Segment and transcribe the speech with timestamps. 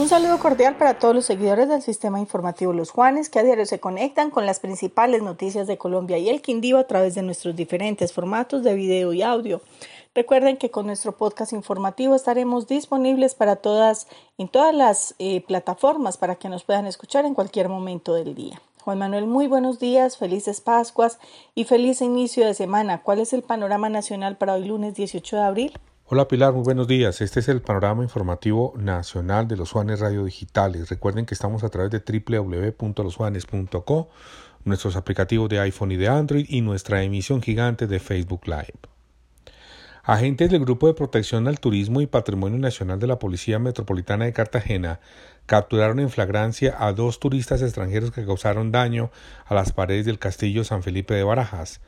[0.00, 3.66] Un saludo cordial para todos los seguidores del sistema informativo Los Juanes que a diario
[3.66, 7.54] se conectan con las principales noticias de Colombia y el Quindío a través de nuestros
[7.54, 9.60] diferentes formatos de video y audio.
[10.14, 14.08] Recuerden que con nuestro podcast informativo estaremos disponibles para todas
[14.38, 18.58] en todas las eh, plataformas para que nos puedan escuchar en cualquier momento del día.
[18.80, 21.18] Juan Manuel, muy buenos días, felices Pascuas
[21.54, 23.02] y feliz inicio de semana.
[23.02, 25.72] ¿Cuál es el panorama nacional para hoy lunes 18 de abril?
[26.12, 27.20] Hola Pilar, muy buenos días.
[27.20, 30.90] Este es el panorama informativo nacional de los Juanes Radio Digitales.
[30.90, 34.08] Recuerden que estamos a través de www.losjuanes.co,
[34.64, 38.74] nuestros aplicativos de iPhone y de Android y nuestra emisión gigante de Facebook Live.
[40.02, 44.32] Agentes del Grupo de Protección al Turismo y Patrimonio Nacional de la Policía Metropolitana de
[44.32, 44.98] Cartagena
[45.46, 49.12] capturaron en flagrancia a dos turistas extranjeros que causaron daño
[49.46, 51.80] a las paredes del Castillo San Felipe de Barajas.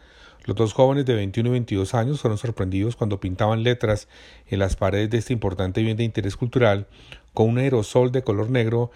[0.45, 4.09] Los dos jóvenes de 21 y 22 años fueron sorprendidos cuando pintaban letras
[4.49, 6.89] en las paredes de este importante bien de interés cultural
[7.33, 8.91] con un aerosol de color negro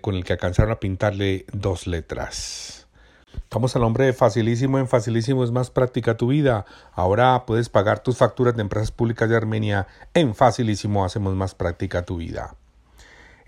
[0.00, 2.88] con el que alcanzaron a pintarle dos letras.
[3.34, 4.78] Estamos al nombre de Facilísimo.
[4.78, 6.66] En Facilísimo es más práctica tu vida.
[6.92, 9.86] Ahora puedes pagar tus facturas de empresas públicas de Armenia.
[10.14, 12.56] En Facilísimo hacemos más práctica tu vida.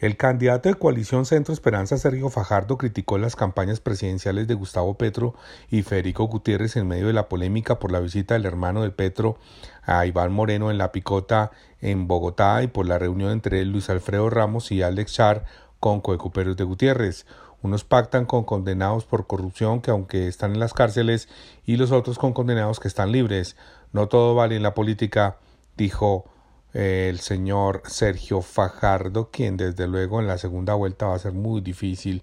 [0.00, 5.34] El candidato de coalición Centro Esperanza, Sergio Fajardo, criticó las campañas presidenciales de Gustavo Petro
[5.70, 9.36] y Federico Gutiérrez en medio de la polémica por la visita del hermano de Petro
[9.82, 11.50] a Iván Moreno en La Picota
[11.82, 15.44] en Bogotá y por la reunión entre Luis Alfredo Ramos y Alex Char
[15.80, 17.26] con coecuperos de Gutiérrez.
[17.60, 21.28] Unos pactan con condenados por corrupción que aunque están en las cárceles
[21.66, 23.54] y los otros con condenados que están libres.
[23.92, 25.36] No todo vale en la política,
[25.76, 26.24] dijo
[26.72, 31.60] el señor Sergio Fajardo, quien desde luego en la segunda vuelta va a ser muy
[31.60, 32.22] difícil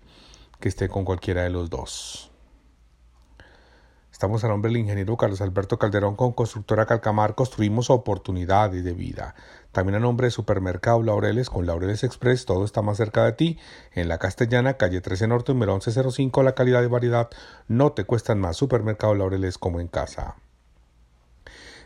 [0.59, 2.31] que esté con cualquiera de los dos.
[4.17, 7.35] Estamos a nombre del ingeniero Carlos Alberto Calderón con Constructora Calcamar.
[7.35, 9.35] Construimos oportunidades de vida.
[9.71, 12.45] También a nombre de Supermercado Laureles con Laureles Express.
[12.45, 13.59] Todo está más cerca de ti.
[13.93, 16.41] En la Castellana, calle 13 Norte, número 1105.
[16.41, 17.29] La calidad y variedad
[17.67, 18.57] no te cuestan más.
[18.57, 20.37] Supermercado Laureles como en casa.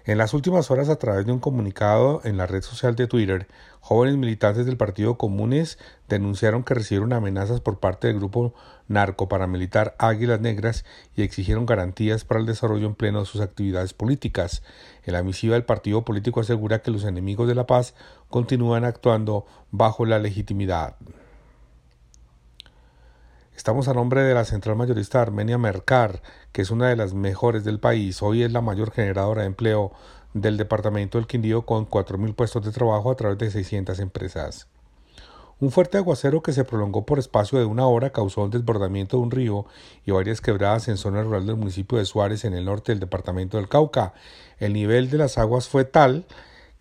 [0.03, 3.47] En las últimas horas, a través de un comunicado en la red social de Twitter,
[3.81, 5.77] jóvenes militantes del Partido Comunes
[6.09, 8.55] denunciaron que recibieron amenazas por parte del grupo
[8.87, 10.85] narco-paramilitar Águilas Negras
[11.15, 14.63] y exigieron garantías para el desarrollo en pleno de sus actividades políticas.
[15.05, 17.93] En la misiva del partido político asegura que los enemigos de la paz
[18.27, 20.95] continúan actuando bajo la legitimidad.
[23.61, 27.63] Estamos a nombre de la central mayorista Armenia Mercar, que es una de las mejores
[27.63, 28.23] del país.
[28.23, 29.91] Hoy es la mayor generadora de empleo
[30.33, 34.67] del departamento del Quindío con 4.000 puestos de trabajo a través de 600 empresas.
[35.59, 39.23] Un fuerte aguacero que se prolongó por espacio de una hora causó el desbordamiento de
[39.23, 39.67] un río
[40.07, 43.57] y varias quebradas en zona rural del municipio de Suárez en el norte del departamento
[43.57, 44.15] del Cauca.
[44.57, 46.25] El nivel de las aguas fue tal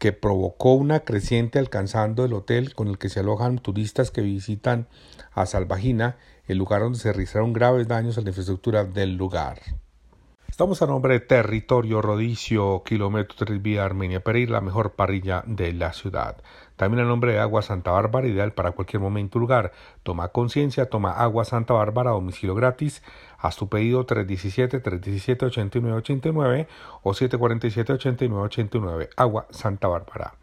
[0.00, 4.88] que provocó una creciente alcanzando el hotel con el que se alojan turistas que visitan
[5.32, 6.16] a Salvajina
[6.48, 9.60] el lugar donde se registraron graves daños a la infraestructura del lugar.
[10.48, 15.72] Estamos a nombre de Territorio Rodicio, kilómetro 3 vía Armenia Pereira, la mejor parrilla de
[15.74, 16.42] la ciudad.
[16.76, 19.72] También a nombre de Agua Santa Bárbara, ideal para cualquier momento o lugar.
[20.02, 23.02] Toma conciencia, toma Agua Santa Bárbara, domicilio gratis.
[23.40, 26.68] Haz tu pedido 317-317-8989
[27.02, 29.08] o 747-8989.
[29.16, 30.34] Agua Santa Bárbara.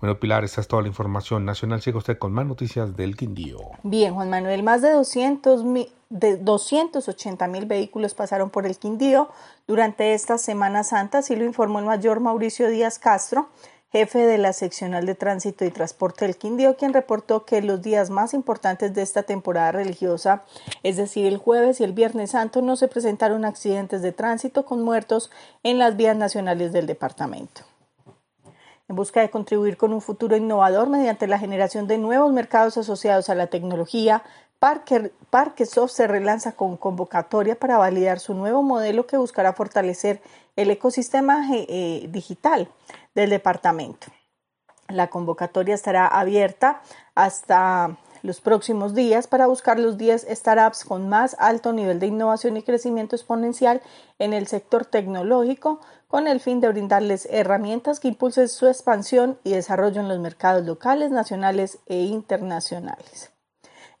[0.00, 1.82] Bueno, Pilar, esta es toda la información nacional.
[1.82, 3.58] Sigue usted con más noticias del Quindío.
[3.82, 5.64] Bien, Juan Manuel, más de, 200
[6.10, 9.28] de 280 mil vehículos pasaron por el Quindío
[9.66, 13.48] durante esta Semana Santa, así lo informó el mayor Mauricio Díaz Castro,
[13.90, 18.10] jefe de la seccional de tránsito y transporte del Quindío, quien reportó que los días
[18.10, 20.44] más importantes de esta temporada religiosa,
[20.82, 24.82] es decir, el jueves y el viernes santo, no se presentaron accidentes de tránsito con
[24.82, 25.30] muertos
[25.62, 27.62] en las vías nacionales del departamento.
[28.88, 33.28] En busca de contribuir con un futuro innovador mediante la generación de nuevos mercados asociados
[33.28, 34.22] a la tecnología,
[34.60, 40.20] Parquesoft se relanza con convocatoria para validar su nuevo modelo que buscará fortalecer
[40.56, 42.68] el ecosistema eh, digital
[43.14, 44.08] del departamento.
[44.88, 46.82] La convocatoria estará abierta
[47.14, 52.56] hasta los próximos días para buscar los 10 startups con más alto nivel de innovación
[52.56, 53.80] y crecimiento exponencial
[54.18, 59.52] en el sector tecnológico con el fin de brindarles herramientas que impulsen su expansión y
[59.52, 63.30] desarrollo en los mercados locales, nacionales e internacionales.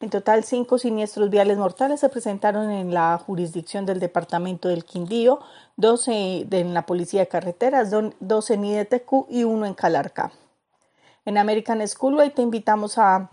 [0.00, 5.40] En total, cinco siniestros viales mortales se presentaron en la jurisdicción del departamento del Quindío
[5.76, 10.30] 12 en la Policía de Carreteras, 12 en IDTQ y 1 en Calarca.
[11.24, 13.30] En American Schoolway te invitamos a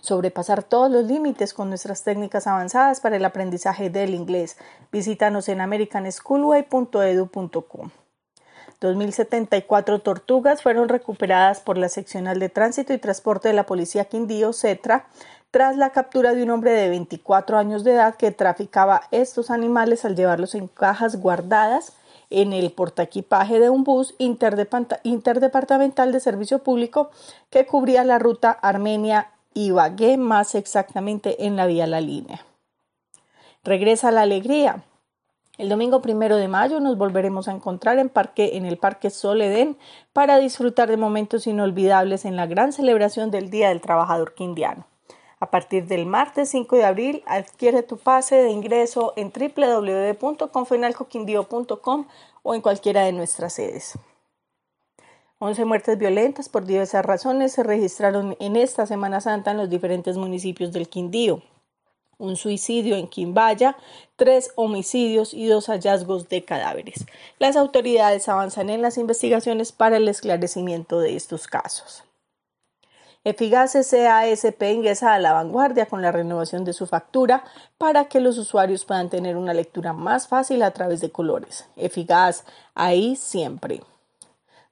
[0.00, 4.56] sobrepasar todos los límites con nuestras técnicas avanzadas para el aprendizaje del inglés.
[4.90, 7.90] Visítanos en americanschoolway.edu.com.
[8.80, 14.52] 2.074 tortugas fueron recuperadas por la Seccional de Tránsito y Transporte de la Policía Quindío,
[14.52, 15.06] CETRA,
[15.50, 20.04] tras la captura de un hombre de 24 años de edad que traficaba estos animales
[20.04, 21.94] al llevarlos en cajas guardadas
[22.30, 27.10] en el portaequipaje de un bus interdepartamental de servicio público
[27.50, 32.44] que cubría la ruta Armenia-Ibagué, más exactamente en la vía La Línea.
[33.64, 34.84] Regresa la alegría.
[35.56, 39.76] El domingo primero de mayo nos volveremos a encontrar en, en el Parque Soledén
[40.12, 44.86] para disfrutar de momentos inolvidables en la gran celebración del Día del Trabajador Quindiano.
[45.40, 52.06] A partir del martes 5 de abril, adquiere tu pase de ingreso en www.confenalcoquindio.com
[52.42, 53.96] o en cualquiera de nuestras sedes.
[55.40, 60.16] 11 muertes violentas por diversas razones se registraron en esta Semana Santa en los diferentes
[60.16, 61.42] municipios del Quindío.
[62.18, 63.76] Un suicidio en Quimbaya,
[64.16, 67.06] tres homicidios y dos hallazgos de cadáveres.
[67.38, 72.02] Las autoridades avanzan en las investigaciones para el esclarecimiento de estos casos.
[73.24, 77.44] Efigas SASP ingresa a la vanguardia con la renovación de su factura
[77.76, 81.66] para que los usuarios puedan tener una lectura más fácil a través de colores.
[81.76, 82.44] Efigas,
[82.74, 83.82] ahí siempre.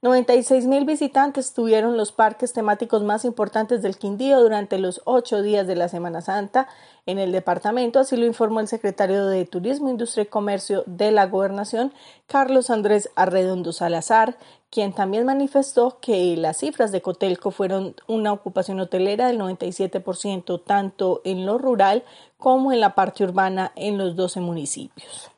[0.03, 5.67] 96 mil visitantes tuvieron los parques temáticos más importantes del Quindío durante los ocho días
[5.67, 6.69] de la Semana Santa
[7.07, 11.27] en el departamento, así lo informó el secretario de Turismo, Industria y Comercio de la
[11.27, 11.93] Gobernación,
[12.27, 14.37] Carlos Andrés Arredondo Salazar,
[14.77, 21.23] quien también manifestó que las cifras de Cotelco fueron una ocupación hotelera del 97%, tanto
[21.25, 22.05] en lo rural
[22.37, 25.31] como en la parte urbana en los 12 municipios.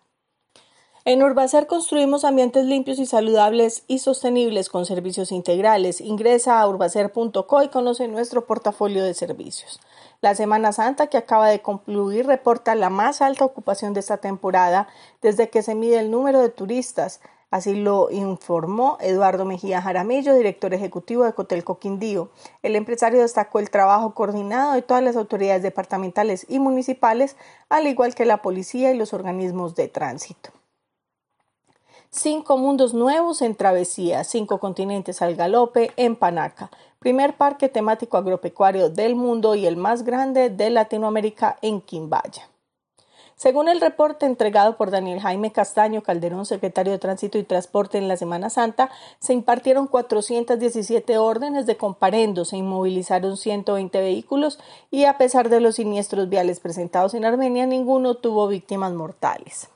[1.05, 6.01] En Urbacer construimos ambientes limpios y saludables y sostenibles con servicios integrales.
[6.01, 9.79] Ingresa a urbacer.co y conoce nuestro portafolio de servicios.
[10.21, 14.89] La Semana Santa que acaba de concluir reporta la más alta ocupación de esta temporada
[15.23, 17.21] desde que se mide el número de turistas.
[17.51, 22.29] Así lo informó Eduardo Mejía Jaramillo, director ejecutivo de Cotelco Quindío.
[22.63, 27.37] El empresario destacó el trabajo coordinado de todas las autoridades departamentales y municipales,
[27.71, 30.51] al igual que la policía y los organismos de tránsito.
[32.11, 38.91] Cinco mundos nuevos en travesía, cinco continentes al galope en Panaca, primer parque temático agropecuario
[38.91, 42.49] del mundo y el más grande de Latinoamérica en Quimbaya.
[43.39, 48.09] Según el reporte entregado por Daniel Jaime Castaño Calderón, secretario de Tránsito y Transporte en
[48.09, 48.91] la Semana Santa,
[49.21, 54.59] se impartieron 417 órdenes de comparendo, se inmovilizaron 120 vehículos
[54.91, 59.69] y a pesar de los siniestros viales presentados en Armenia, ninguno tuvo víctimas mortales.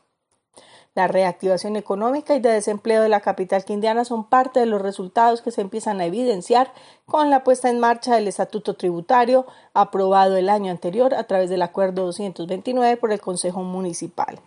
[0.95, 5.41] La reactivación económica y de desempleo de la capital quindiana son parte de los resultados
[5.41, 6.71] que se empiezan a evidenciar
[7.07, 11.63] con la puesta en marcha del estatuto tributario aprobado el año anterior a través del
[11.63, 14.39] acuerdo 229 por el Consejo Municipal.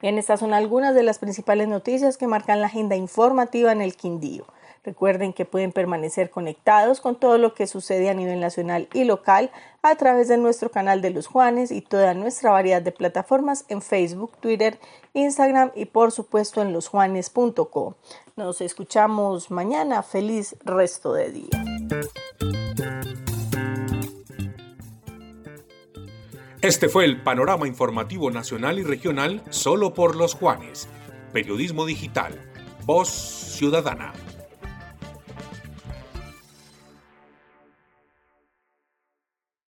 [0.00, 3.96] Bien, estas son algunas de las principales noticias que marcan la agenda informativa en el
[3.96, 4.46] Quindío.
[4.82, 9.50] Recuerden que pueden permanecer conectados con todo lo que sucede a nivel nacional y local
[9.82, 13.82] a través de nuestro canal de los Juanes y toda nuestra variedad de plataformas en
[13.82, 14.78] Facebook, Twitter,
[15.12, 17.96] Instagram y por supuesto en losjuanes.co.
[18.36, 20.02] Nos escuchamos mañana.
[20.02, 21.64] Feliz resto de día.
[26.62, 30.88] Este fue el panorama informativo nacional y regional solo por los Juanes.
[31.32, 32.38] Periodismo digital.
[32.86, 34.12] Voz ciudadana.